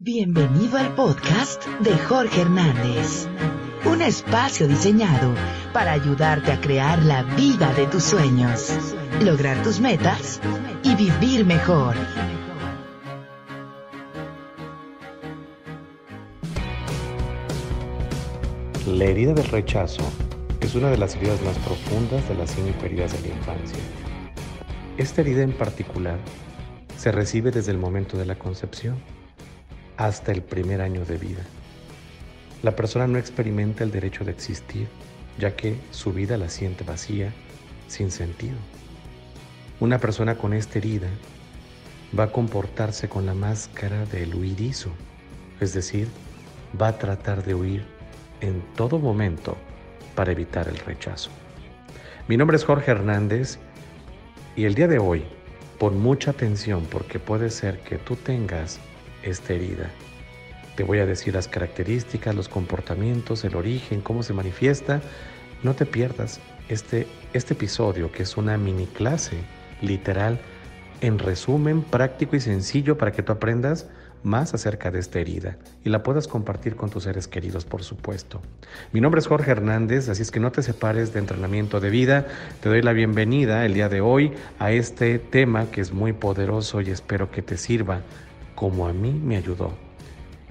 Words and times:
Bienvenido 0.00 0.78
al 0.78 0.94
podcast 0.94 1.66
de 1.80 1.90
Jorge 1.98 2.42
Hernández, 2.42 3.26
un 3.84 4.00
espacio 4.00 4.68
diseñado 4.68 5.34
para 5.72 5.90
ayudarte 5.90 6.52
a 6.52 6.60
crear 6.60 7.04
la 7.04 7.24
vida 7.24 7.74
de 7.74 7.84
tus 7.88 8.04
sueños, 8.04 8.72
lograr 9.20 9.60
tus 9.64 9.80
metas 9.80 10.40
y 10.84 10.94
vivir 10.94 11.44
mejor. 11.44 11.96
La 18.86 19.04
herida 19.04 19.34
del 19.34 19.48
rechazo 19.48 20.04
es 20.60 20.76
una 20.76 20.90
de 20.90 20.98
las 20.98 21.16
heridas 21.16 21.42
más 21.42 21.58
profundas 21.58 22.28
de 22.28 22.36
las 22.36 22.52
cinco 22.52 22.84
heridas 22.84 23.20
de 23.20 23.28
la 23.28 23.34
infancia. 23.34 23.78
Esta 24.96 25.22
herida 25.22 25.42
en 25.42 25.58
particular 25.58 26.20
se 26.96 27.10
recibe 27.10 27.50
desde 27.50 27.72
el 27.72 27.78
momento 27.78 28.16
de 28.16 28.26
la 28.26 28.38
concepción 28.38 29.17
hasta 29.98 30.32
el 30.32 30.42
primer 30.42 30.80
año 30.80 31.04
de 31.04 31.18
vida. 31.18 31.42
La 32.62 32.74
persona 32.74 33.06
no 33.06 33.18
experimenta 33.18 33.84
el 33.84 33.90
derecho 33.90 34.24
de 34.24 34.30
existir, 34.30 34.88
ya 35.38 35.54
que 35.54 35.76
su 35.90 36.12
vida 36.12 36.38
la 36.38 36.48
siente 36.48 36.84
vacía, 36.84 37.32
sin 37.88 38.10
sentido. 38.10 38.56
Una 39.80 39.98
persona 39.98 40.38
con 40.38 40.54
esta 40.54 40.78
herida 40.78 41.08
va 42.18 42.24
a 42.24 42.32
comportarse 42.32 43.08
con 43.08 43.26
la 43.26 43.34
máscara 43.34 44.06
del 44.06 44.34
huidizo, 44.34 44.90
es 45.60 45.74
decir, 45.74 46.08
va 46.80 46.88
a 46.88 46.98
tratar 46.98 47.44
de 47.44 47.54
huir 47.54 47.84
en 48.40 48.62
todo 48.76 48.98
momento 48.98 49.56
para 50.14 50.32
evitar 50.32 50.68
el 50.68 50.78
rechazo. 50.78 51.30
Mi 52.28 52.36
nombre 52.36 52.56
es 52.56 52.64
Jorge 52.64 52.92
Hernández 52.92 53.58
y 54.54 54.64
el 54.64 54.74
día 54.74 54.86
de 54.86 54.98
hoy, 54.98 55.24
pon 55.78 55.98
mucha 55.98 56.30
atención 56.30 56.86
porque 56.90 57.18
puede 57.18 57.50
ser 57.50 57.80
que 57.80 57.98
tú 57.98 58.16
tengas 58.16 58.80
esta 59.22 59.54
herida. 59.54 59.90
Te 60.76 60.84
voy 60.84 60.98
a 60.98 61.06
decir 61.06 61.34
las 61.34 61.48
características, 61.48 62.34
los 62.34 62.48
comportamientos, 62.48 63.44
el 63.44 63.56
origen, 63.56 64.00
cómo 64.00 64.22
se 64.22 64.32
manifiesta. 64.32 65.00
No 65.62 65.74
te 65.74 65.86
pierdas 65.86 66.40
este, 66.68 67.06
este 67.32 67.54
episodio 67.54 68.12
que 68.12 68.22
es 68.22 68.36
una 68.36 68.56
mini 68.56 68.86
clase 68.86 69.38
literal 69.82 70.38
en 71.00 71.18
resumen 71.18 71.82
práctico 71.82 72.36
y 72.36 72.40
sencillo 72.40 72.96
para 72.98 73.12
que 73.12 73.22
tú 73.22 73.32
aprendas 73.32 73.88
más 74.22 74.54
acerca 74.54 74.90
de 74.90 74.98
esta 74.98 75.20
herida 75.20 75.56
y 75.84 75.90
la 75.90 76.02
puedas 76.02 76.28
compartir 76.28 76.76
con 76.76 76.90
tus 76.90 77.04
seres 77.04 77.28
queridos, 77.28 77.64
por 77.64 77.82
supuesto. 77.82 78.40
Mi 78.92 79.00
nombre 79.00 79.20
es 79.20 79.26
Jorge 79.26 79.50
Hernández, 79.50 80.08
así 80.08 80.22
es 80.22 80.30
que 80.30 80.40
no 80.40 80.52
te 80.52 80.62
separes 80.62 81.12
de 81.12 81.20
entrenamiento 81.20 81.80
de 81.80 81.90
vida. 81.90 82.26
Te 82.60 82.68
doy 82.68 82.82
la 82.82 82.92
bienvenida 82.92 83.64
el 83.64 83.74
día 83.74 83.88
de 83.88 84.00
hoy 84.00 84.32
a 84.58 84.72
este 84.72 85.18
tema 85.18 85.70
que 85.70 85.80
es 85.80 85.92
muy 85.92 86.12
poderoso 86.12 86.80
y 86.80 86.90
espero 86.90 87.30
que 87.30 87.42
te 87.42 87.56
sirva 87.56 88.00
como 88.58 88.88
a 88.88 88.92
mí 88.92 89.12
me 89.12 89.36
ayudó. 89.36 89.70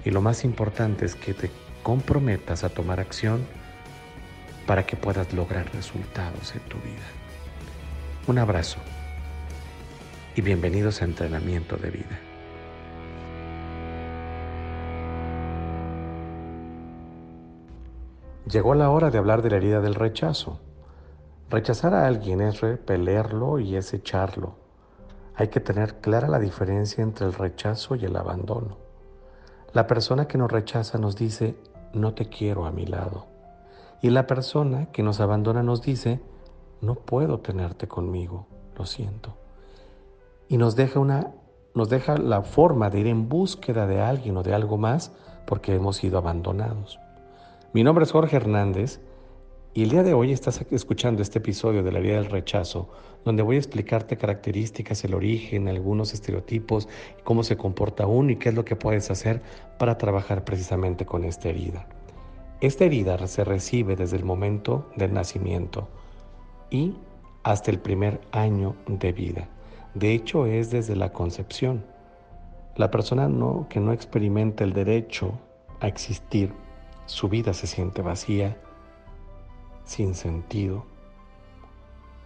Y 0.02 0.10
lo 0.10 0.22
más 0.22 0.42
importante 0.42 1.04
es 1.04 1.14
que 1.14 1.34
te 1.34 1.50
comprometas 1.82 2.64
a 2.64 2.70
tomar 2.70 3.00
acción 3.00 3.44
para 4.66 4.86
que 4.86 4.96
puedas 4.96 5.30
lograr 5.34 5.70
resultados 5.74 6.54
en 6.54 6.62
tu 6.62 6.78
vida. 6.78 7.04
Un 8.26 8.38
abrazo 8.38 8.78
y 10.34 10.40
bienvenidos 10.40 11.02
a 11.02 11.04
Entrenamiento 11.04 11.76
de 11.76 11.90
Vida. 11.90 12.18
Llegó 18.50 18.74
la 18.74 18.88
hora 18.88 19.10
de 19.10 19.18
hablar 19.18 19.42
de 19.42 19.50
la 19.50 19.56
herida 19.58 19.80
del 19.82 19.94
rechazo. 19.94 20.62
Rechazar 21.50 21.92
a 21.92 22.06
alguien 22.06 22.40
es 22.40 22.62
repelerlo 22.62 23.58
y 23.58 23.76
es 23.76 23.92
echarlo. 23.92 24.67
Hay 25.38 25.48
que 25.48 25.60
tener 25.60 26.00
clara 26.00 26.26
la 26.26 26.40
diferencia 26.40 27.00
entre 27.00 27.24
el 27.24 27.32
rechazo 27.32 27.94
y 27.94 28.04
el 28.04 28.16
abandono. 28.16 28.76
La 29.72 29.86
persona 29.86 30.26
que 30.26 30.36
nos 30.36 30.50
rechaza 30.50 30.98
nos 30.98 31.14
dice, 31.14 31.54
no 31.92 32.12
te 32.12 32.28
quiero 32.28 32.66
a 32.66 32.72
mi 32.72 32.86
lado. 32.86 33.26
Y 34.02 34.10
la 34.10 34.26
persona 34.26 34.86
que 34.90 35.04
nos 35.04 35.20
abandona 35.20 35.62
nos 35.62 35.80
dice, 35.80 36.20
no 36.80 36.96
puedo 36.96 37.38
tenerte 37.38 37.86
conmigo, 37.86 38.46
lo 38.76 38.84
siento. 38.84 39.36
Y 40.48 40.56
nos 40.56 40.74
deja 40.74 40.98
una 40.98 41.32
nos 41.72 41.88
deja 41.88 42.16
la 42.16 42.42
forma 42.42 42.90
de 42.90 42.98
ir 42.98 43.06
en 43.06 43.28
búsqueda 43.28 43.86
de 43.86 44.00
alguien 44.00 44.36
o 44.38 44.42
de 44.42 44.54
algo 44.54 44.76
más 44.76 45.12
porque 45.46 45.72
hemos 45.72 45.98
sido 45.98 46.18
abandonados. 46.18 46.98
Mi 47.72 47.84
nombre 47.84 48.02
es 48.02 48.10
Jorge 48.10 48.34
Hernández 48.34 49.00
y 49.78 49.84
el 49.84 49.90
día 49.90 50.02
de 50.02 50.12
hoy 50.12 50.32
estás 50.32 50.60
escuchando 50.72 51.22
este 51.22 51.38
episodio 51.38 51.84
de 51.84 51.92
la 51.92 52.00
vida 52.00 52.16
del 52.16 52.24
rechazo, 52.24 52.90
donde 53.24 53.44
voy 53.44 53.54
a 53.54 53.58
explicarte 53.60 54.16
características, 54.16 55.04
el 55.04 55.14
origen, 55.14 55.68
algunos 55.68 56.12
estereotipos, 56.14 56.88
cómo 57.22 57.44
se 57.44 57.56
comporta 57.56 58.08
uno 58.08 58.32
y 58.32 58.36
qué 58.38 58.48
es 58.48 58.56
lo 58.56 58.64
que 58.64 58.74
puedes 58.74 59.08
hacer 59.08 59.40
para 59.78 59.96
trabajar 59.96 60.44
precisamente 60.44 61.06
con 61.06 61.22
esta 61.22 61.50
herida. 61.50 61.86
Esta 62.60 62.86
herida 62.86 63.24
se 63.28 63.44
recibe 63.44 63.94
desde 63.94 64.16
el 64.16 64.24
momento 64.24 64.90
del 64.96 65.12
nacimiento 65.12 65.86
y 66.70 66.96
hasta 67.44 67.70
el 67.70 67.78
primer 67.78 68.20
año 68.32 68.74
de 68.88 69.12
vida. 69.12 69.48
De 69.94 70.12
hecho, 70.12 70.46
es 70.46 70.72
desde 70.72 70.96
la 70.96 71.12
concepción. 71.12 71.84
La 72.74 72.90
persona 72.90 73.28
no, 73.28 73.68
que 73.70 73.78
no 73.78 73.92
experimenta 73.92 74.64
el 74.64 74.72
derecho 74.72 75.38
a 75.78 75.86
existir 75.86 76.52
su 77.08 77.26
vida 77.30 77.54
se 77.54 77.66
siente 77.66 78.02
vacía, 78.02 78.58
sin 79.88 80.14
sentido. 80.14 80.84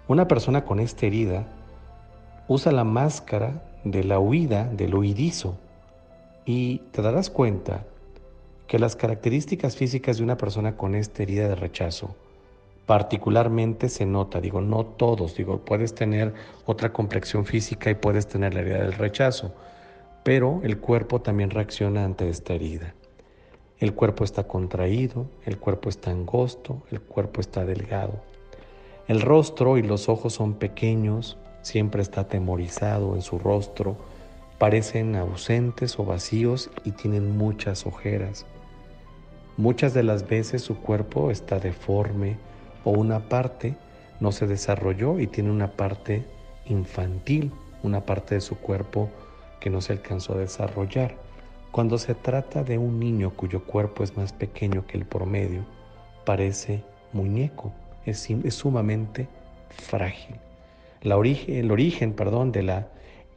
Una 0.08 0.28
persona 0.28 0.64
con 0.64 0.80
esta 0.80 1.06
herida 1.06 1.46
usa 2.48 2.72
la 2.72 2.84
máscara 2.84 3.62
de 3.84 4.04
la 4.04 4.18
huida, 4.18 4.64
del 4.64 4.94
huidizo, 4.94 5.56
y 6.44 6.78
te 6.90 7.02
darás 7.02 7.30
cuenta 7.30 7.86
que 8.66 8.78
las 8.78 8.96
características 8.96 9.76
físicas 9.76 10.18
de 10.18 10.24
una 10.24 10.36
persona 10.36 10.76
con 10.76 10.94
esta 10.94 11.22
herida 11.22 11.48
de 11.48 11.54
rechazo 11.54 12.16
particularmente 12.84 13.88
se 13.88 14.06
nota, 14.06 14.40
digo, 14.40 14.60
no 14.60 14.84
todos, 14.84 15.36
digo, 15.36 15.60
puedes 15.64 15.94
tener 15.94 16.34
otra 16.66 16.92
complexión 16.92 17.46
física 17.46 17.90
y 17.90 17.94
puedes 17.94 18.26
tener 18.26 18.54
la 18.54 18.60
herida 18.60 18.78
del 18.78 18.94
rechazo, 18.94 19.54
pero 20.24 20.60
el 20.64 20.78
cuerpo 20.78 21.20
también 21.20 21.50
reacciona 21.50 22.04
ante 22.04 22.28
esta 22.28 22.54
herida. 22.54 22.94
El 23.82 23.94
cuerpo 23.94 24.22
está 24.22 24.44
contraído, 24.44 25.26
el 25.44 25.58
cuerpo 25.58 25.88
está 25.88 26.12
angosto, 26.12 26.84
el 26.92 27.00
cuerpo 27.00 27.40
está 27.40 27.64
delgado. 27.64 28.20
El 29.08 29.20
rostro 29.20 29.76
y 29.76 29.82
los 29.82 30.08
ojos 30.08 30.34
son 30.34 30.54
pequeños, 30.54 31.36
siempre 31.62 32.00
está 32.00 32.20
atemorizado 32.20 33.16
en 33.16 33.22
su 33.22 33.40
rostro, 33.40 33.96
parecen 34.60 35.16
ausentes 35.16 35.98
o 35.98 36.04
vacíos 36.04 36.70
y 36.84 36.92
tienen 36.92 37.36
muchas 37.36 37.84
ojeras. 37.84 38.46
Muchas 39.56 39.94
de 39.94 40.04
las 40.04 40.28
veces 40.28 40.62
su 40.62 40.76
cuerpo 40.76 41.32
está 41.32 41.58
deforme 41.58 42.36
o 42.84 42.92
una 42.92 43.28
parte 43.28 43.74
no 44.20 44.30
se 44.30 44.46
desarrolló 44.46 45.18
y 45.18 45.26
tiene 45.26 45.50
una 45.50 45.72
parte 45.72 46.24
infantil, 46.66 47.50
una 47.82 48.06
parte 48.06 48.36
de 48.36 48.42
su 48.42 48.56
cuerpo 48.58 49.10
que 49.58 49.70
no 49.70 49.80
se 49.80 49.94
alcanzó 49.94 50.34
a 50.34 50.38
desarrollar. 50.38 51.21
Cuando 51.72 51.96
se 51.96 52.14
trata 52.14 52.62
de 52.62 52.76
un 52.76 53.00
niño 53.00 53.34
cuyo 53.34 53.64
cuerpo 53.64 54.04
es 54.04 54.14
más 54.14 54.34
pequeño 54.34 54.86
que 54.86 54.98
el 54.98 55.06
promedio, 55.06 55.64
parece 56.26 56.84
muñeco, 57.14 57.72
es, 58.04 58.28
sumamente 58.50 59.26
frágil. 59.70 60.36
el 61.00 61.70
origen 61.70 62.12
perdón, 62.12 62.52
de 62.52 62.62
la 62.62 62.88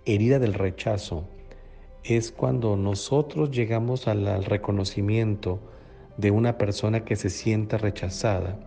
herida 0.06 0.38
del 0.40 0.54
rechazo 0.54 1.24
es 2.04 2.34
cuando 2.34 2.76
nosotros 2.76 3.52
llegamos 3.52 4.06
al 4.10 4.44
reconocimiento 4.44 5.62
de 6.18 6.32
una 6.32 6.58
persona 6.58 7.06
que 7.06 7.16
se 7.16 7.30
siente 7.30 7.78
rechazada. 7.78 8.60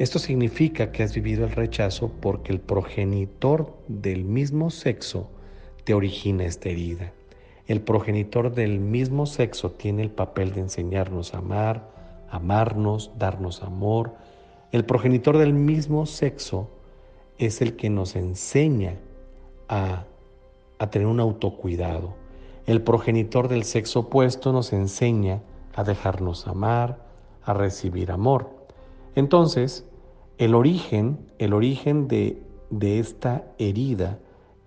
Esto 0.00 0.18
significa 0.18 0.90
que 0.90 1.04
has 1.04 1.14
vivido 1.14 1.44
el 1.44 1.52
rechazo 1.52 2.10
porque 2.20 2.50
el 2.50 2.58
progenitor 2.58 3.72
del 3.86 4.24
mismo 4.24 4.70
sexo 4.70 5.30
te 5.84 5.94
origina 5.94 6.46
esta 6.46 6.68
herida. 6.68 7.12
El 7.68 7.82
progenitor 7.82 8.54
del 8.54 8.80
mismo 8.80 9.26
sexo 9.26 9.72
tiene 9.72 10.00
el 10.00 10.10
papel 10.10 10.54
de 10.54 10.60
enseñarnos 10.62 11.34
a 11.34 11.38
amar, 11.38 11.90
amarnos, 12.30 13.10
darnos 13.18 13.62
amor. 13.62 14.14
El 14.72 14.86
progenitor 14.86 15.36
del 15.36 15.52
mismo 15.52 16.06
sexo 16.06 16.70
es 17.36 17.60
el 17.60 17.76
que 17.76 17.90
nos 17.90 18.16
enseña 18.16 18.96
a, 19.68 20.06
tener 20.90 21.06
un 21.06 21.20
autocuidado. 21.20 22.14
El 22.64 22.80
progenitor 22.80 23.48
del 23.48 23.64
sexo 23.64 24.00
opuesto 24.00 24.50
nos 24.50 24.72
enseña 24.72 25.42
a 25.74 25.84
dejarnos 25.84 26.46
amar, 26.46 27.04
a 27.42 27.52
recibir 27.52 28.10
amor. 28.10 28.48
Entonces, 29.14 29.84
el 30.38 30.54
origen, 30.54 31.18
el 31.38 31.52
origen 31.52 32.08
de 32.08 32.40
esta 32.98 33.44
herida 33.58 34.20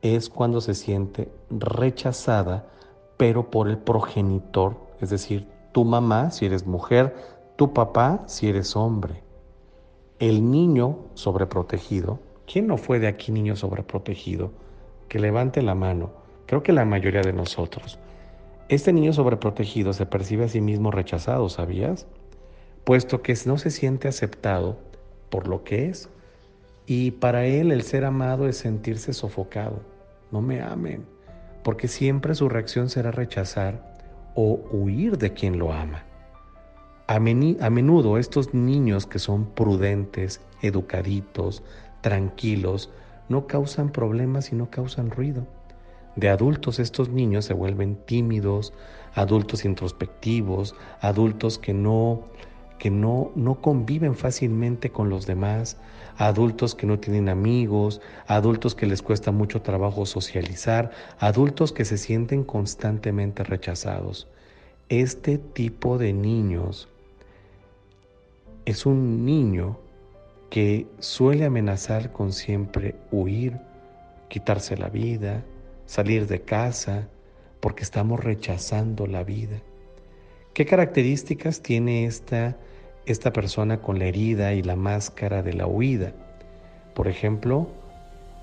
es 0.04 0.30
cuando 0.30 0.62
se 0.62 0.76
siente 0.76 1.32
rechazada 1.50 2.68
pero 3.22 3.52
por 3.52 3.70
el 3.70 3.78
progenitor, 3.78 4.78
es 5.00 5.12
decir, 5.12 5.46
tu 5.74 5.86
mamá 5.86 6.32
si 6.32 6.48
eres 6.48 6.66
mujer, 6.66 7.16
tu 7.56 7.72
papá 7.72 8.24
si 8.26 8.50
eres 8.50 8.76
hombre. 8.76 9.22
El 10.18 10.50
niño 10.50 10.98
sobreprotegido, 11.14 12.18
¿quién 12.52 12.66
no 12.66 12.78
fue 12.78 12.98
de 12.98 13.06
aquí 13.06 13.32
niño 13.32 13.56
sobreprotegido? 13.56 14.50
Que 15.08 15.20
levante 15.20 15.62
la 15.62 15.76
mano, 15.76 16.10
creo 16.48 16.64
que 16.64 16.74
la 16.74 16.84
mayoría 16.84 17.22
de 17.22 17.32
nosotros. 17.32 18.00
Este 18.70 18.92
niño 18.92 19.14
sobreprotegido 19.14 19.94
se 19.94 20.08
percibe 20.08 20.46
a 20.46 20.50
sí 20.50 20.60
mismo 20.60 20.90
rechazado, 20.90 21.48
¿sabías? 21.48 22.08
Puesto 22.86 23.22
que 23.22 23.38
no 23.46 23.60
se 23.60 23.70
siente 23.70 24.08
aceptado 24.08 24.78
por 25.30 25.48
lo 25.48 25.64
que 25.64 25.90
es. 25.90 26.10
Y 26.88 27.12
para 27.12 27.46
él 27.46 27.72
el 27.72 27.84
ser 27.84 28.04
amado 28.04 28.48
es 28.48 28.58
sentirse 28.58 29.14
sofocado. 29.14 29.80
No 30.32 30.42
me 30.42 30.60
amen, 30.64 31.06
porque 31.64 31.88
siempre 31.88 32.36
su 32.36 32.50
reacción 32.50 32.90
será 32.90 33.12
rechazar 33.12 33.96
o 34.36 34.60
huir 34.72 35.18
de 35.18 35.34
quien 35.34 35.60
lo 35.60 35.74
ama. 35.74 36.04
A, 37.08 37.20
menudo 37.20 38.18
estos 38.18 38.54
niños 38.54 39.06
que 39.06 39.20
son 39.20 39.46
prudentes, 39.48 40.42
educaditos, 40.62 41.62
tranquilos, 42.02 42.90
no 43.28 43.48
causan 43.48 43.92
problemas 43.92 44.52
y 44.54 44.56
no 44.56 44.70
causan 44.70 45.12
ruido 45.12 45.46
de 46.16 46.30
adultos 46.30 46.80
estos 46.80 47.10
niños 47.10 47.46
se 47.46 47.54
vuelven 47.54 47.96
tímidos, 48.06 48.74
adultos 49.14 49.66
introspectivos, 49.66 50.76
adultos 51.00 51.58
que 51.58 51.74
no 51.74 52.24
que 52.82 52.90
no, 52.90 53.32
no 53.36 53.62
conviven 53.62 54.16
fácilmente 54.16 54.90
con 54.90 55.08
los 55.08 55.28
demás, 55.28 55.78
adultos 56.18 56.74
que 56.74 56.88
no 56.88 56.98
tienen 56.98 57.30
amigos, 57.30 58.02
adultos 58.26 58.74
que 58.74 58.88
les 58.88 59.04
cuesta 59.04 59.32
mucho 59.32 59.62
trabajo 59.62 60.08
socializar, 60.08 60.90
adultos 61.20 61.74
que 61.74 61.86
se 61.86 62.00
sienten 62.00 62.44
constantemente 62.44 63.44
rechazados. 63.44 64.28
Este 64.90 65.38
tipo 65.38 66.00
de 66.00 66.12
niños 66.12 66.90
es 68.66 68.88
un 68.88 69.28
niño 69.28 69.78
que 70.50 70.88
suele 70.98 71.46
amenazar 71.46 72.12
con 72.12 72.34
siempre 72.34 72.96
huir, 73.12 73.60
quitarse 74.28 74.76
la 74.76 74.90
vida, 74.90 75.44
salir 75.86 76.26
de 76.26 76.42
casa, 76.42 77.08
porque 77.60 77.84
estamos 77.84 78.20
rechazando 78.24 79.06
la 79.06 79.24
vida. 79.24 79.62
¿Qué 80.56 80.66
características 80.66 81.62
tiene 81.62 82.06
esta, 82.06 82.58
esta 83.06 83.34
persona 83.34 83.82
con 83.82 84.00
la 84.00 84.06
herida 84.06 84.54
y 84.54 84.62
la 84.62 84.76
máscara 84.76 85.42
de 85.42 85.54
la 85.54 85.68
huida? 85.68 86.14
Por 86.94 87.08
ejemplo, 87.08 87.68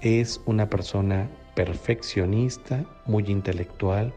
es 0.00 0.40
una 0.46 0.68
persona 0.68 1.28
perfeccionista, 1.54 2.84
muy 3.06 3.24
intelectual 3.26 4.12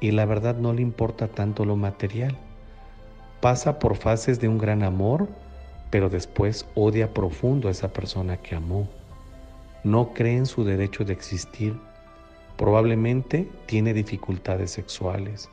y 0.00 0.10
la 0.10 0.24
verdad 0.24 0.56
no 0.56 0.72
le 0.72 0.82
importa 0.82 1.28
tanto 1.28 1.64
lo 1.64 1.76
material. 1.76 2.36
Pasa 3.40 3.78
por 3.78 3.96
fases 3.96 4.40
de 4.40 4.48
un 4.48 4.58
gran 4.58 4.82
amor, 4.82 5.28
pero 5.90 6.08
después 6.08 6.66
odia 6.74 7.12
profundo 7.12 7.68
a 7.68 7.70
esa 7.70 7.92
persona 7.92 8.36
que 8.38 8.54
amó. 8.54 8.88
No 9.84 10.12
cree 10.14 10.36
en 10.36 10.46
su 10.46 10.64
derecho 10.64 11.04
de 11.04 11.12
existir 11.12 11.78
Probablemente 12.56 13.48
tiene 13.66 13.92
dificultades 13.92 14.70
sexuales, 14.70 15.50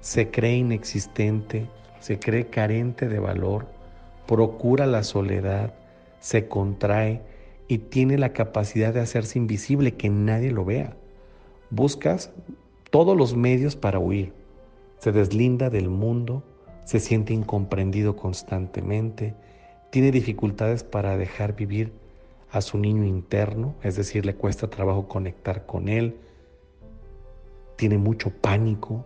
se 0.00 0.30
cree 0.30 0.58
inexistente, 0.58 1.66
se 2.06 2.20
cree 2.20 2.46
carente 2.46 3.08
de 3.08 3.18
valor, 3.18 3.66
procura 4.28 4.86
la 4.86 5.02
soledad, 5.02 5.74
se 6.20 6.46
contrae 6.46 7.20
y 7.66 7.78
tiene 7.78 8.16
la 8.16 8.32
capacidad 8.32 8.94
de 8.94 9.00
hacerse 9.00 9.40
invisible, 9.40 9.96
que 9.96 10.08
nadie 10.08 10.52
lo 10.52 10.64
vea. 10.64 10.96
Buscas 11.70 12.30
todos 12.92 13.16
los 13.16 13.34
medios 13.34 13.74
para 13.74 13.98
huir. 13.98 14.32
Se 14.98 15.10
deslinda 15.10 15.68
del 15.68 15.88
mundo, 15.88 16.44
se 16.84 17.00
siente 17.00 17.34
incomprendido 17.34 18.14
constantemente, 18.14 19.34
tiene 19.90 20.12
dificultades 20.12 20.84
para 20.84 21.16
dejar 21.16 21.56
vivir 21.56 21.90
a 22.52 22.60
su 22.60 22.78
niño 22.78 23.02
interno, 23.02 23.74
es 23.82 23.96
decir, 23.96 24.24
le 24.24 24.36
cuesta 24.36 24.70
trabajo 24.70 25.08
conectar 25.08 25.66
con 25.66 25.88
él, 25.88 26.16
tiene 27.74 27.98
mucho 27.98 28.30
pánico. 28.30 29.04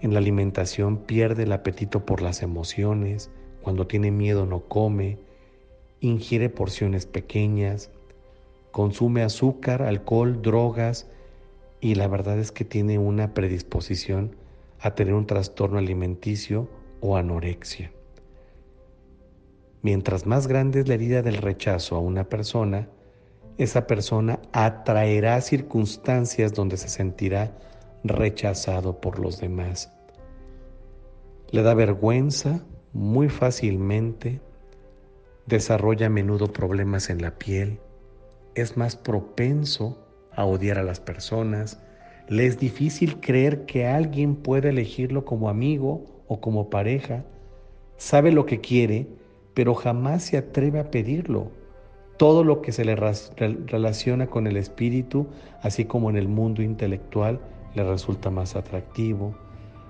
En 0.00 0.12
la 0.12 0.18
alimentación 0.18 0.98
pierde 0.98 1.44
el 1.44 1.52
apetito 1.52 2.04
por 2.04 2.20
las 2.20 2.42
emociones, 2.42 3.30
cuando 3.62 3.86
tiene 3.86 4.10
miedo 4.10 4.44
no 4.44 4.60
come, 4.60 5.18
ingiere 6.00 6.50
porciones 6.50 7.06
pequeñas, 7.06 7.90
consume 8.70 9.22
azúcar, 9.22 9.82
alcohol, 9.82 10.42
drogas 10.42 11.08
y 11.80 11.94
la 11.94 12.08
verdad 12.08 12.38
es 12.38 12.52
que 12.52 12.64
tiene 12.64 12.98
una 12.98 13.32
predisposición 13.34 14.36
a 14.80 14.94
tener 14.94 15.14
un 15.14 15.26
trastorno 15.26 15.78
alimenticio 15.78 16.68
o 17.00 17.16
anorexia. 17.16 17.90
Mientras 19.80 20.26
más 20.26 20.46
grande 20.46 20.80
es 20.80 20.88
la 20.88 20.94
herida 20.94 21.22
del 21.22 21.36
rechazo 21.36 21.96
a 21.96 22.00
una 22.00 22.28
persona, 22.28 22.88
esa 23.58 23.86
persona 23.86 24.40
atraerá 24.52 25.40
circunstancias 25.40 26.52
donde 26.54 26.76
se 26.76 26.88
sentirá 26.88 27.56
rechazado 28.04 29.00
por 29.00 29.18
los 29.18 29.40
demás. 29.40 29.92
Le 31.50 31.62
da 31.62 31.74
vergüenza 31.74 32.64
muy 32.92 33.28
fácilmente, 33.28 34.40
desarrolla 35.46 36.06
a 36.06 36.10
menudo 36.10 36.52
problemas 36.52 37.10
en 37.10 37.22
la 37.22 37.38
piel, 37.38 37.80
es 38.54 38.76
más 38.76 38.96
propenso 38.96 39.98
a 40.32 40.44
odiar 40.44 40.78
a 40.78 40.84
las 40.84 41.00
personas, 41.00 41.80
le 42.28 42.46
es 42.46 42.58
difícil 42.58 43.20
creer 43.20 43.66
que 43.66 43.86
alguien 43.86 44.36
pueda 44.36 44.68
elegirlo 44.68 45.24
como 45.24 45.48
amigo 45.48 46.04
o 46.28 46.40
como 46.40 46.70
pareja, 46.70 47.24
sabe 47.96 48.32
lo 48.32 48.46
que 48.46 48.60
quiere, 48.60 49.08
pero 49.54 49.74
jamás 49.74 50.24
se 50.24 50.36
atreve 50.36 50.80
a 50.80 50.90
pedirlo 50.90 51.50
todo 52.16 52.44
lo 52.44 52.62
que 52.62 52.72
se 52.72 52.84
le 52.84 52.94
relaciona 52.94 54.28
con 54.28 54.46
el 54.46 54.56
espíritu, 54.56 55.26
así 55.62 55.84
como 55.84 56.10
en 56.10 56.16
el 56.16 56.28
mundo 56.28 56.62
intelectual, 56.62 57.40
le 57.74 57.84
resulta 57.84 58.30
más 58.30 58.56
atractivo. 58.56 59.34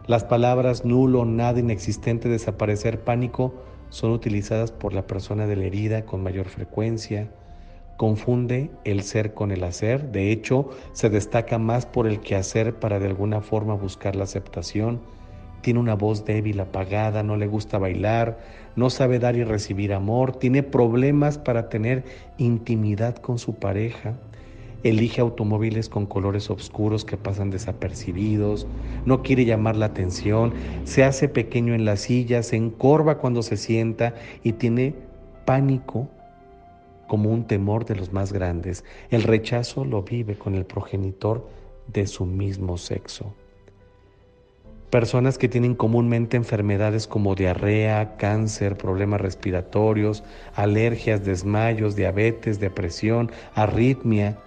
Las 0.06 0.24
palabras 0.24 0.84
nulo, 0.84 1.24
nada, 1.24 1.60
inexistente, 1.60 2.28
desaparecer, 2.28 3.00
pánico 3.04 3.54
son 3.90 4.10
utilizadas 4.10 4.72
por 4.72 4.92
la 4.92 5.06
persona 5.06 5.46
de 5.46 5.56
la 5.56 5.64
herida 5.64 6.04
con 6.04 6.22
mayor 6.22 6.46
frecuencia. 6.46 7.30
Confunde 7.96 8.70
el 8.84 9.02
ser 9.02 9.34
con 9.34 9.52
el 9.52 9.62
hacer, 9.62 10.10
de 10.10 10.32
hecho 10.32 10.70
se 10.92 11.10
destaca 11.10 11.58
más 11.58 11.86
por 11.86 12.06
el 12.06 12.20
quehacer 12.20 12.74
para 12.74 12.98
de 12.98 13.06
alguna 13.06 13.40
forma 13.40 13.74
buscar 13.74 14.16
la 14.16 14.24
aceptación 14.24 15.00
tiene 15.64 15.80
una 15.80 15.94
voz 15.94 16.26
débil, 16.26 16.60
apagada, 16.60 17.22
no 17.22 17.38
le 17.38 17.46
gusta 17.46 17.78
bailar, 17.78 18.38
no 18.76 18.90
sabe 18.90 19.18
dar 19.18 19.34
y 19.34 19.44
recibir 19.44 19.94
amor, 19.94 20.36
tiene 20.36 20.62
problemas 20.62 21.38
para 21.38 21.70
tener 21.70 22.04
intimidad 22.36 23.16
con 23.16 23.38
su 23.38 23.54
pareja, 23.54 24.12
elige 24.84 25.20
automóviles 25.20 25.88
con 25.88 26.06
colores 26.06 26.50
oscuros 26.50 27.04
que 27.04 27.16
pasan 27.16 27.50
desapercibidos, 27.50 28.66
no 29.04 29.22
quiere 29.22 29.44
llamar 29.44 29.76
la 29.76 29.86
atención, 29.86 30.52
se 30.84 31.02
hace 31.02 31.28
pequeño 31.28 31.74
en 31.74 31.84
la 31.84 31.96
silla, 31.96 32.42
se 32.42 32.56
encorva 32.56 33.18
cuando 33.18 33.42
se 33.42 33.56
sienta 33.56 34.14
y 34.42 34.52
tiene 34.52 34.94
pánico 35.44 36.08
como 37.08 37.30
un 37.30 37.46
temor 37.46 37.84
de 37.86 37.96
los 37.96 38.12
más 38.12 38.32
grandes. 38.32 38.84
El 39.10 39.22
rechazo 39.22 39.84
lo 39.84 40.02
vive 40.02 40.36
con 40.36 40.54
el 40.54 40.66
progenitor 40.66 41.48
de 41.92 42.06
su 42.06 42.26
mismo 42.26 42.78
sexo 42.78 43.34
personas 44.94 45.38
que 45.38 45.48
tienen 45.48 45.74
comúnmente 45.74 46.36
enfermedades 46.36 47.08
como 47.08 47.34
diarrea, 47.34 48.16
cáncer, 48.16 48.76
problemas 48.76 49.20
respiratorios, 49.20 50.22
alergias, 50.54 51.24
desmayos, 51.24 51.96
diabetes, 51.96 52.60
depresión, 52.60 53.32
arritmia 53.56 54.38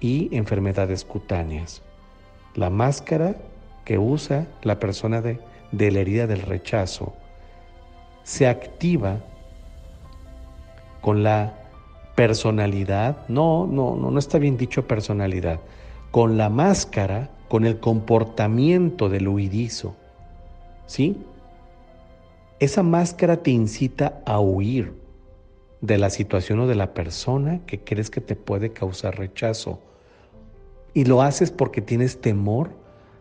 y 0.00 0.34
enfermedades 0.36 1.04
cutáneas. 1.04 1.82
La 2.54 2.70
máscara 2.70 3.36
que 3.84 3.98
usa 3.98 4.46
la 4.62 4.78
persona 4.78 5.20
de, 5.20 5.38
de 5.72 5.90
la 5.90 6.00
herida 6.00 6.26
del 6.26 6.42
rechazo 6.42 7.14
se 8.22 8.46
activa 8.48 9.20
con 11.00 11.22
la 11.22 11.54
personalidad, 12.16 13.28
no, 13.28 13.66
no, 13.66 13.94
no, 13.94 14.10
no 14.10 14.18
está 14.18 14.38
bien 14.38 14.56
dicho 14.56 14.88
personalidad, 14.88 15.60
con 16.10 16.36
la 16.36 16.48
máscara 16.48 17.30
con 17.48 17.64
el 17.64 17.78
comportamiento 17.78 19.08
del 19.08 19.28
huidizo. 19.28 19.94
¿Sí? 20.86 21.16
Esa 22.58 22.82
máscara 22.82 23.36
te 23.36 23.50
incita 23.50 24.20
a 24.24 24.40
huir 24.40 24.94
de 25.86 25.98
la 25.98 26.10
situación 26.10 26.60
o 26.60 26.66
de 26.66 26.74
la 26.74 26.94
persona 26.94 27.60
que 27.66 27.80
crees 27.80 28.10
que 28.10 28.20
te 28.20 28.36
puede 28.36 28.72
causar 28.72 29.18
rechazo. 29.18 29.80
Y 30.94 31.04
lo 31.04 31.22
haces 31.22 31.50
porque 31.50 31.80
tienes 31.80 32.20
temor 32.20 32.70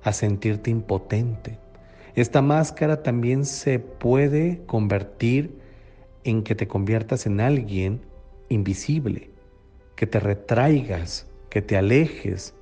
a 0.03 0.13
sentirte 0.13 0.72
impotente. 0.72 1.60
Esta 2.15 2.41
máscara 2.41 3.03
también 3.03 3.45
se 3.45 3.79
puede 3.79 4.62
convertir 4.65 5.60
en 6.24 6.43
que 6.43 6.55
te 6.55 6.67
conviertas 6.67 7.25
en 7.25 7.41
alguien 7.41 8.01
invisible, 8.50 9.31
que 9.95 10.07
te 10.07 10.19
retraigas, 10.19 11.27
que 11.50 11.62
te 11.62 11.77
alejes, 11.77 12.55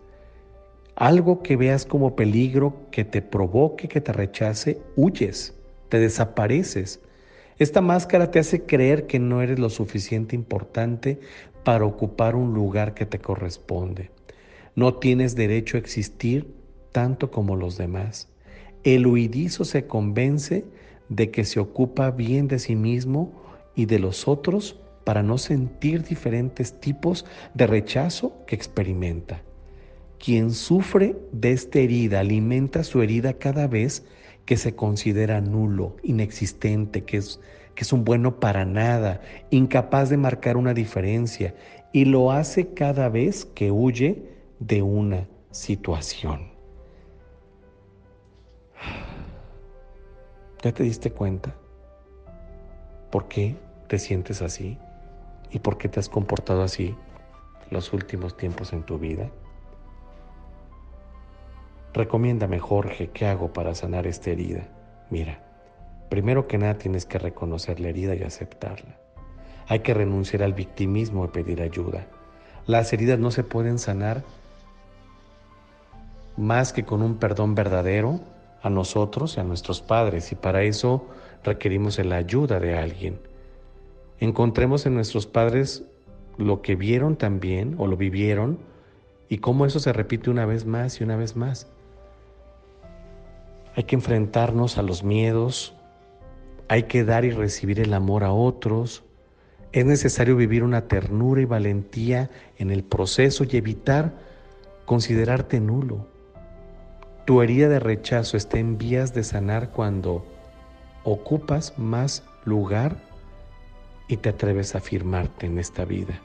algo 0.95 1.41
que 1.41 1.55
veas 1.55 1.85
como 1.85 2.15
peligro, 2.15 2.75
que 2.91 3.05
te 3.05 3.21
provoque, 3.21 3.87
que 3.87 4.01
te 4.01 4.13
rechace, 4.13 4.81
huyes, 4.95 5.55
te 5.89 5.99
desapareces. 5.99 7.01
Esta 7.59 7.81
máscara 7.81 8.31
te 8.31 8.39
hace 8.39 8.63
creer 8.63 9.07
que 9.07 9.19
no 9.19 9.41
eres 9.41 9.59
lo 9.59 9.69
suficiente 9.69 10.35
importante 10.35 11.19
para 11.63 11.85
ocupar 11.85 12.35
un 12.35 12.53
lugar 12.53 12.93
que 12.93 13.05
te 13.05 13.19
corresponde. 13.19 14.11
No 14.75 14.95
tienes 14.95 15.35
derecho 15.35 15.77
a 15.77 15.79
existir 15.79 16.53
tanto 16.91 17.31
como 17.31 17.55
los 17.55 17.77
demás. 17.77 18.29
el 18.83 19.07
huidizo 19.07 19.63
se 19.63 19.87
convence 19.87 20.65
de 21.07 21.31
que 21.31 21.45
se 21.45 21.59
ocupa 21.59 22.11
bien 22.11 22.47
de 22.49 22.59
sí 22.59 22.75
mismo 22.75 23.31
y 23.75 23.85
de 23.85 23.99
los 23.99 24.27
otros 24.27 24.77
para 25.05 25.23
no 25.23 25.37
sentir 25.37 26.03
diferentes 26.03 26.79
tipos 26.79 27.25
de 27.53 27.67
rechazo 27.67 28.33
que 28.45 28.55
experimenta. 28.55 29.41
Quien 30.17 30.51
sufre 30.51 31.15
de 31.31 31.51
esta 31.51 31.79
herida 31.79 32.19
alimenta 32.19 32.83
su 32.83 33.01
herida 33.01 33.33
cada 33.33 33.67
vez 33.67 34.05
que 34.45 34.57
se 34.57 34.75
considera 34.75 35.41
nulo, 35.41 35.95
inexistente, 36.03 37.03
que 37.03 37.17
es, 37.17 37.39
que 37.75 37.83
es 37.83 37.93
un 37.93 38.03
bueno 38.03 38.39
para 38.39 38.65
nada, 38.65 39.21
incapaz 39.49 40.09
de 40.09 40.17
marcar 40.17 40.57
una 40.57 40.73
diferencia, 40.73 41.55
y 41.91 42.05
lo 42.05 42.31
hace 42.31 42.73
cada 42.73 43.09
vez 43.09 43.45
que 43.45 43.71
huye 43.71 44.23
de 44.59 44.81
una 44.81 45.27
situación. 45.51 46.51
¿Ya 50.63 50.71
te 50.71 50.83
diste 50.83 51.11
cuenta? 51.11 51.53
¿Por 53.11 53.27
qué 53.27 53.55
te 53.87 53.99
sientes 53.99 54.41
así? 54.41 54.77
¿Y 55.51 55.59
por 55.59 55.77
qué 55.77 55.87
te 55.87 55.99
has 55.99 56.09
comportado 56.09 56.63
así 56.63 56.95
los 57.69 57.93
últimos 57.93 58.35
tiempos 58.35 58.73
en 58.73 58.83
tu 58.83 58.97
vida? 58.97 59.29
Recomiéndame, 61.93 62.59
Jorge, 62.59 63.09
¿qué 63.13 63.27
hago 63.27 63.53
para 63.53 63.75
sanar 63.75 64.07
esta 64.07 64.31
herida? 64.31 64.67
Mira, 65.11 65.43
primero 66.09 66.47
que 66.47 66.57
nada 66.57 66.75
tienes 66.75 67.05
que 67.05 67.19
reconocer 67.19 67.79
la 67.79 67.89
herida 67.89 68.15
y 68.15 68.23
aceptarla. 68.23 68.97
Hay 69.67 69.79
que 69.79 69.93
renunciar 69.93 70.41
al 70.41 70.53
victimismo 70.53 71.25
y 71.25 71.27
pedir 71.27 71.61
ayuda. 71.61 72.07
Las 72.65 72.91
heridas 72.93 73.19
no 73.19 73.29
se 73.29 73.43
pueden 73.43 73.77
sanar 73.77 74.23
más 76.35 76.73
que 76.73 76.83
con 76.83 77.03
un 77.03 77.17
perdón 77.17 77.53
verdadero 77.53 78.21
a 78.63 78.69
nosotros 78.69 79.37
y 79.37 79.41
a 79.41 79.43
nuestros 79.43 79.81
padres 79.81 80.31
y 80.31 80.35
para 80.35 80.63
eso 80.63 81.07
requerimos 81.43 81.99
la 81.99 82.15
ayuda 82.15 82.59
de 82.59 82.75
alguien. 82.75 83.19
Encontremos 84.19 84.85
en 84.85 84.95
nuestros 84.95 85.27
padres 85.27 85.83
lo 86.37 86.61
que 86.63 86.75
vieron 86.75 87.17
también 87.17 87.75
o 87.77 87.85
lo 87.85 87.97
vivieron 87.97 88.57
y 89.29 89.37
cómo 89.37 89.65
eso 89.65 89.79
se 89.79 89.93
repite 89.93 90.29
una 90.29 90.45
vez 90.45 90.65
más 90.65 90.99
y 90.99 91.03
una 91.03 91.17
vez 91.17 91.35
más. 91.35 91.67
Hay 93.75 93.83
que 93.83 93.95
enfrentarnos 93.95 94.77
a 94.77 94.83
los 94.83 95.03
miedos, 95.03 95.75
hay 96.67 96.83
que 96.83 97.03
dar 97.03 97.25
y 97.25 97.31
recibir 97.31 97.79
el 97.79 97.93
amor 97.93 98.23
a 98.23 98.31
otros, 98.31 99.03
es 99.71 99.85
necesario 99.85 100.35
vivir 100.35 100.63
una 100.63 100.87
ternura 100.87 101.41
y 101.41 101.45
valentía 101.45 102.29
en 102.57 102.69
el 102.69 102.83
proceso 102.83 103.43
y 103.43 103.57
evitar 103.57 104.13
considerarte 104.85 105.59
nulo. 105.59 106.07
Tu 107.25 107.41
herida 107.41 107.69
de 107.69 107.79
rechazo 107.79 108.37
está 108.37 108.59
en 108.59 108.77
vías 108.77 109.15
de 109.15 109.23
sanar 109.23 109.71
cuando 109.71 110.25
ocupas 111.03 111.77
más 111.79 112.23
lugar 112.45 112.97
y 114.07 114.17
te 114.17 114.29
atreves 114.29 114.75
a 114.75 114.77
afirmarte 114.77 115.47
en 115.47 115.57
esta 115.57 115.85
vida. 115.85 116.21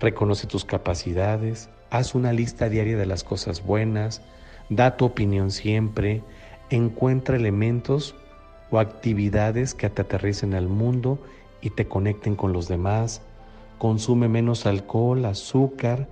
Reconoce 0.00 0.48
tus 0.48 0.64
capacidades, 0.64 1.70
haz 1.90 2.14
una 2.16 2.32
lista 2.32 2.68
diaria 2.68 2.96
de 2.96 3.06
las 3.06 3.22
cosas 3.22 3.64
buenas, 3.64 4.20
da 4.68 4.96
tu 4.96 5.04
opinión 5.04 5.50
siempre, 5.50 6.22
encuentra 6.70 7.36
elementos 7.36 8.14
o 8.70 8.78
actividades 8.78 9.74
que 9.74 9.88
te 9.90 10.02
aterricen 10.02 10.54
al 10.54 10.68
mundo 10.68 11.18
y 11.60 11.70
te 11.70 11.86
conecten 11.86 12.36
con 12.36 12.52
los 12.52 12.68
demás, 12.68 13.22
consume 13.78 14.28
menos 14.28 14.66
alcohol, 14.66 15.24
azúcar, 15.24 16.08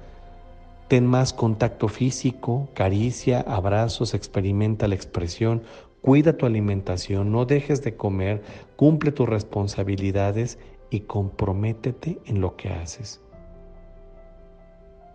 Ten 0.88 1.06
más 1.06 1.32
contacto 1.32 1.88
físico, 1.88 2.68
caricia, 2.74 3.40
abrazos, 3.40 4.12
experimenta 4.12 4.86
la 4.86 4.94
expresión, 4.94 5.62
cuida 6.02 6.36
tu 6.36 6.44
alimentación, 6.44 7.32
no 7.32 7.46
dejes 7.46 7.82
de 7.82 7.96
comer, 7.96 8.42
cumple 8.76 9.10
tus 9.10 9.26
responsabilidades 9.26 10.58
y 10.90 11.00
comprométete 11.00 12.18
en 12.26 12.42
lo 12.42 12.56
que 12.56 12.68
haces. 12.68 13.22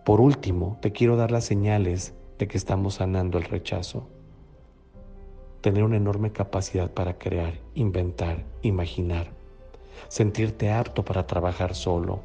Por 0.04 0.20
último, 0.20 0.76
te 0.82 0.90
quiero 0.90 1.16
dar 1.16 1.30
las 1.30 1.44
señales 1.44 2.14
de 2.40 2.48
que 2.48 2.56
estamos 2.56 2.94
sanando 2.94 3.36
el 3.36 3.44
rechazo. 3.44 4.08
Tener 5.60 5.84
una 5.84 5.98
enorme 5.98 6.32
capacidad 6.32 6.90
para 6.90 7.18
crear, 7.18 7.60
inventar, 7.74 8.44
imaginar. 8.62 9.28
Sentirte 10.08 10.72
apto 10.72 11.04
para 11.04 11.26
trabajar 11.26 11.74
solo. 11.74 12.20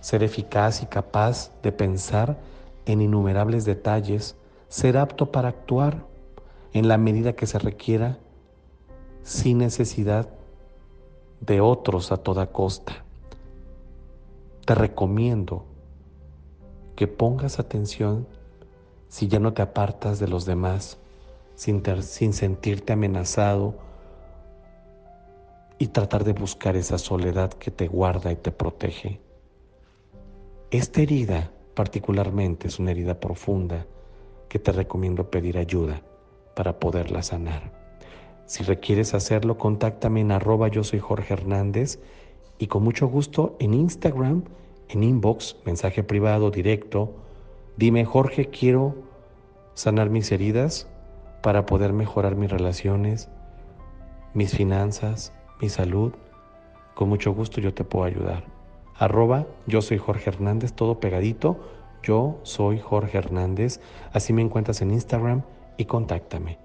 Ser 0.00 0.22
eficaz 0.22 0.82
y 0.82 0.86
capaz 0.86 1.52
de 1.62 1.72
pensar 1.72 2.38
en 2.86 3.02
innumerables 3.02 3.66
detalles, 3.66 4.34
ser 4.68 4.96
apto 4.96 5.30
para 5.30 5.50
actuar 5.50 6.06
en 6.72 6.88
la 6.88 6.96
medida 6.96 7.34
que 7.34 7.46
se 7.46 7.58
requiera 7.58 8.16
sin 9.24 9.58
necesidad 9.58 10.30
de 11.40 11.60
otros 11.60 12.12
a 12.12 12.16
toda 12.16 12.46
costa. 12.46 13.04
Te 14.64 14.74
recomiendo 14.74 15.66
que 16.96 17.06
pongas 17.06 17.58
atención 17.58 18.26
si 19.14 19.28
ya 19.28 19.38
no 19.38 19.52
te 19.52 19.62
apartas 19.62 20.18
de 20.18 20.26
los 20.26 20.44
demás, 20.44 20.98
sin, 21.54 21.84
sin 22.02 22.32
sentirte 22.32 22.94
amenazado 22.94 23.76
y 25.78 25.86
tratar 25.86 26.24
de 26.24 26.32
buscar 26.32 26.74
esa 26.74 26.98
soledad 26.98 27.52
que 27.52 27.70
te 27.70 27.86
guarda 27.86 28.32
y 28.32 28.34
te 28.34 28.50
protege. 28.50 29.20
Esta 30.72 31.00
herida 31.00 31.52
particularmente 31.74 32.66
es 32.66 32.80
una 32.80 32.90
herida 32.90 33.20
profunda 33.20 33.86
que 34.48 34.58
te 34.58 34.72
recomiendo 34.72 35.30
pedir 35.30 35.58
ayuda 35.58 36.02
para 36.56 36.80
poderla 36.80 37.22
sanar. 37.22 37.70
Si 38.46 38.64
requieres 38.64 39.14
hacerlo, 39.14 39.58
contáctame 39.58 40.22
en 40.22 40.32
arroba 40.32 40.66
yo 40.66 40.82
soy 40.82 40.98
Jorge 40.98 41.34
Hernández 41.34 42.00
y 42.58 42.66
con 42.66 42.82
mucho 42.82 43.06
gusto 43.06 43.54
en 43.60 43.74
Instagram, 43.74 44.42
en 44.88 45.04
inbox, 45.04 45.54
mensaje 45.64 46.02
privado, 46.02 46.50
directo. 46.50 47.14
Dime, 47.76 48.04
Jorge, 48.04 48.46
quiero 48.50 49.03
sanar 49.74 50.10
mis 50.10 50.32
heridas 50.32 50.88
para 51.42 51.66
poder 51.66 51.92
mejorar 51.92 52.36
mis 52.36 52.50
relaciones, 52.50 53.28
mis 54.32 54.54
finanzas, 54.54 55.32
mi 55.60 55.68
salud. 55.68 56.12
Con 56.94 57.08
mucho 57.08 57.32
gusto 57.32 57.60
yo 57.60 57.74
te 57.74 57.84
puedo 57.84 58.04
ayudar 58.04 58.54
arroba 58.96 59.46
yo 59.66 59.82
soy 59.82 59.98
Jorge 59.98 60.30
Hernández, 60.30 60.72
todo 60.72 61.00
pegadito, 61.00 61.58
yo 62.02 62.38
soy 62.42 62.78
Jorge 62.78 63.18
Hernández, 63.18 63.80
así 64.12 64.32
me 64.32 64.42
encuentras 64.42 64.82
en 64.82 64.90
Instagram 64.90 65.42
y 65.76 65.86
contáctame. 65.86 66.58